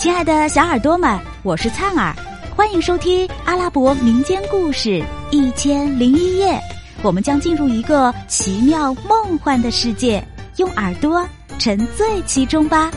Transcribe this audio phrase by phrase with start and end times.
[0.00, 2.16] 亲爱的小耳朵们，我是灿儿，
[2.56, 4.88] 欢迎收听阿拉伯民间故事
[5.30, 6.54] 《一千零一夜》。
[7.02, 10.26] 我们将进入一个奇妙梦幻的世界，
[10.56, 11.22] 用耳朵
[11.58, 12.90] 沉醉其中吧。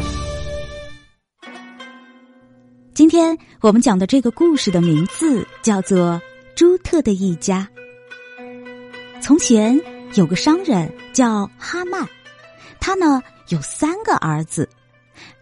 [2.94, 6.12] 今天我们讲的这个故事的名字叫做
[6.56, 7.68] 《朱特的一家》。
[9.22, 9.78] 从前
[10.14, 12.08] 有个商人叫哈曼，
[12.80, 14.70] 他呢有三个儿子。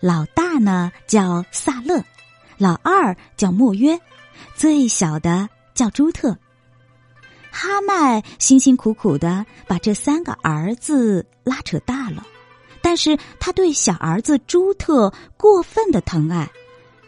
[0.01, 2.03] 老大呢叫萨勒，
[2.57, 3.99] 老二叫莫约，
[4.55, 6.35] 最小的叫朱特。
[7.51, 12.25] 哈麦辛辛苦苦的把这三个儿子拉扯大了，
[12.81, 16.49] 但是他对小儿子朱特过分的疼爱，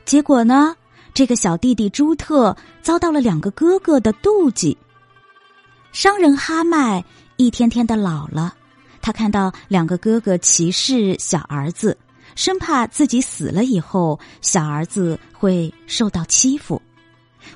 [0.05, 0.75] 结果呢，
[1.15, 4.77] 这个小弟弟朱特遭到了两个哥哥的妒忌。
[5.91, 7.03] 商人哈麦
[7.37, 8.53] 一天天的老了，
[9.01, 11.97] 他看到两个哥哥歧视小儿子。
[12.35, 16.81] 生怕自己死了以后，小儿子会受到欺负，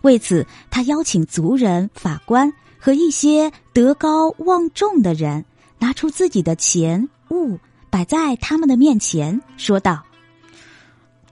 [0.02, 5.44] 为此他邀请族人、法官和一些德高望重的人，
[5.80, 7.58] 拿出自己的钱物
[7.90, 10.04] 摆在他们的面前，说道：“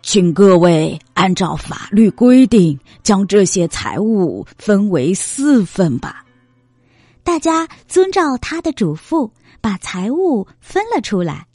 [0.02, 6.24] 请各位按照法律规定，将这些财物分为四份吧。”
[7.24, 11.48] 大家遵照他的嘱咐，把财物分了出来。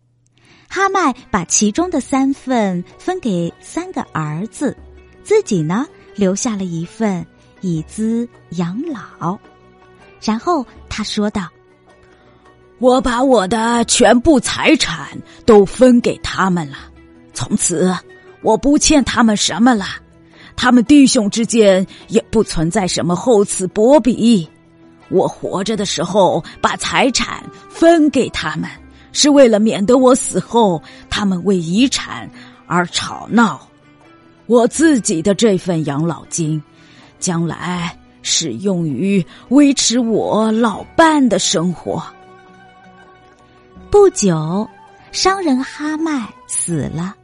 [0.73, 4.77] 哈麦把其中的三份分给三个儿子，
[5.25, 7.27] 自己呢留下了一份
[7.61, 9.37] 以资养老。
[10.23, 11.49] 然后他说道
[12.79, 15.09] ：“我把我的全部财产
[15.45, 16.77] 都分给他们了，
[17.35, 17.93] 从此
[18.41, 19.87] 我不欠他们什么了。
[20.55, 24.49] 他们弟兄之间也不存在什么厚此薄彼。
[25.09, 28.71] 我活着的时候把财产分给他们。”
[29.13, 32.31] 是为了免得我死后他们为遗产
[32.67, 33.61] 而吵闹，
[34.47, 36.63] 我自己的这份养老金，
[37.19, 42.03] 将来是用于维持我老伴的生活。
[43.91, 44.69] 不久，
[45.11, 47.15] 商人哈麦死了，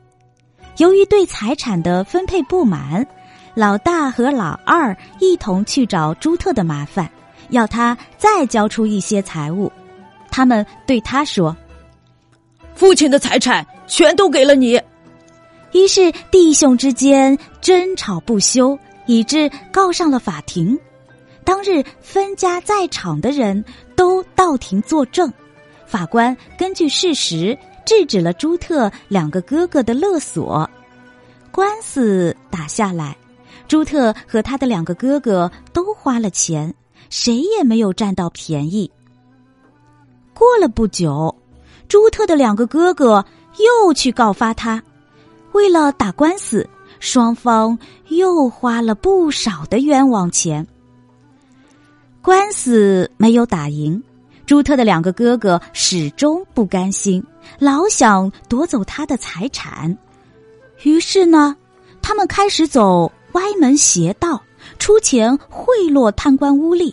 [0.79, 3.07] 由于对财产的分配不满，
[3.55, 7.09] 老大和老二一同去找朱特的麻烦，
[7.51, 9.71] 要他再交出一些财物。
[10.31, 11.57] 他们对他说。
[12.87, 14.81] 父亲的财产全都给了你，
[15.73, 20.79] 于是弟兄之间争吵不休，以致告上了法庭。
[21.43, 23.65] 当日分家在场的人
[23.97, 25.33] 都到庭作证，
[25.85, 30.71] 法官根据事实制止了朱特两个哥哥的勒索。
[31.51, 33.17] 官司打下来，
[33.67, 36.73] 朱特和他的两个哥哥都花了钱，
[37.11, 38.89] 谁也没有占到便宜。
[40.33, 41.37] 过了不久。
[41.89, 43.25] 朱特的两个哥哥
[43.59, 44.83] 又去告发他，
[45.53, 50.67] 为了打官司，双方又花了不少的冤枉钱。
[52.21, 54.03] 官司没有打赢，
[54.47, 57.25] 朱特的两个哥哥始终不甘心，
[57.59, 59.97] 老想夺走他的财产。
[60.83, 61.57] 于是呢，
[62.03, 64.43] 他们开始走歪门邪道，
[64.79, 66.93] 出钱贿赂贪官污吏。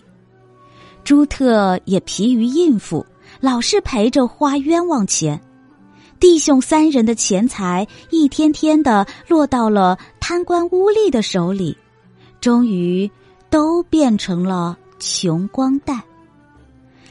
[1.04, 3.06] 朱特也疲于应付。
[3.44, 5.38] 老是陪着花冤枉钱，
[6.18, 11.78] 弟兄三人的钱财一天天的落到了贪官污吏的手里，
[12.40, 13.12] 终于
[13.50, 16.02] 都变成了穷光蛋。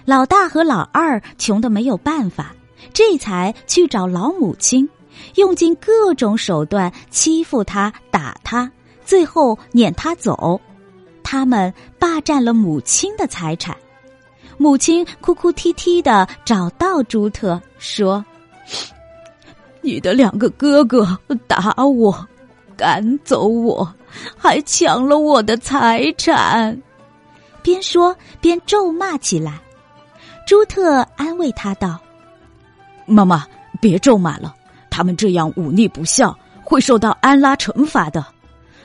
[0.06, 2.56] 老大和老二穷的没有办法，
[2.94, 4.88] 这才去找老母亲，
[5.34, 8.72] 用尽各种手段欺负他、打他，
[9.04, 10.59] 最后撵他走。
[11.22, 13.76] 他们霸占了母亲的财产。
[14.59, 18.25] 母亲哭哭啼啼的找到朱特，说
[19.81, 22.27] ：“你的两个哥哥打我，
[22.77, 23.95] 赶走我，
[24.37, 26.81] 还抢了我的财产。”
[27.62, 29.61] 边说边咒骂起来。
[30.47, 31.99] 朱特安慰他道
[33.07, 33.47] ：“妈妈，
[33.81, 34.55] 别咒骂了，
[34.91, 38.25] 他们这样忤逆不孝，会受到安拉惩罚的。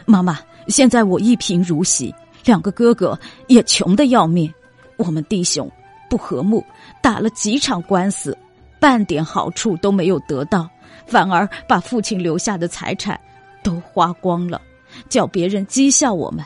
[0.05, 2.13] 妈妈，现在我一贫如洗，
[2.45, 4.51] 两个哥哥也穷的要命。”
[4.97, 5.69] 我们弟兄
[6.09, 6.63] 不和睦，
[7.01, 8.37] 打了几场官司，
[8.79, 10.69] 半点好处都没有得到，
[11.05, 13.19] 反而把父亲留下的财产
[13.63, 14.61] 都花光了，
[15.09, 16.43] 叫别人讥笑我们。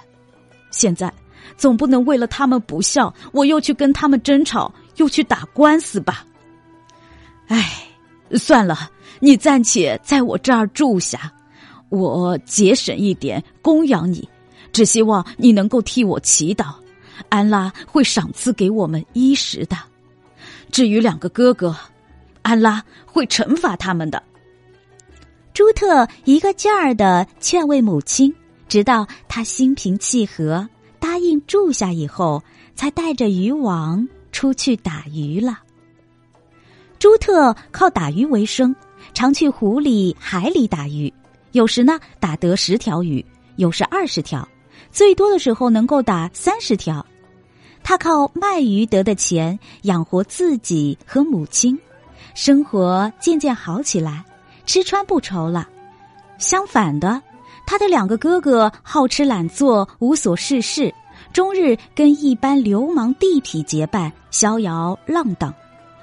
[0.71, 1.12] 现在
[1.57, 6.25] 总不能为了他们不孝，我又去跟他们争吵，又去打官司吧？
[7.47, 7.88] 唉，
[8.33, 8.89] 算了，
[9.19, 11.31] 你暂且在我这儿住下，
[11.89, 14.27] 我节省一点供养你，
[14.71, 16.74] 只希望你能够替我祈祷。
[17.29, 19.77] 安拉会赏赐给我们衣食的。
[20.71, 21.75] 至于两个哥哥，
[22.41, 24.21] 安拉会惩罚他们的。
[25.53, 28.33] 朱特一个劲儿的劝慰母亲，
[28.68, 30.68] 直到她心平气和，
[31.00, 32.41] 答应住下以后，
[32.73, 35.59] 才带着渔网出去打鱼了。
[37.00, 38.73] 朱特靠打鱼为生，
[39.13, 41.13] 常去湖里、海里打鱼，
[41.51, 43.23] 有时呢打得十条鱼，
[43.57, 44.47] 有时二十条，
[44.89, 47.06] 最多的时候能够打三十条。
[47.83, 51.78] 他靠卖鱼得的钱养活自己和母亲，
[52.33, 54.24] 生活渐渐好起来，
[54.66, 55.68] 吃穿不愁了。
[56.38, 57.22] 相反的，
[57.66, 60.94] 他的两个哥哥好吃懒做，无所事事，
[61.33, 65.54] 终日跟一般流氓地痞结伴，逍遥浪荡。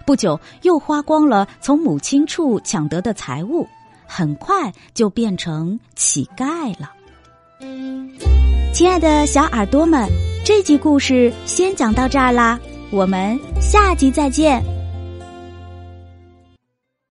[0.05, 3.67] 不久，又花光了从母亲处抢得的财物，
[4.07, 6.93] 很快就变成乞丐了。
[8.73, 10.28] 亲爱的小耳朵们。
[10.49, 12.59] 这集故事先讲到这儿啦，
[12.89, 14.78] 我们下集再见。